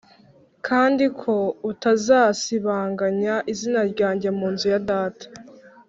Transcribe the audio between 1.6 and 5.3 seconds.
utazasibanganya izina ryanjye mu nzu ya data.